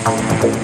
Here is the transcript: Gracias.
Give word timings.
Gracias. 0.00 0.61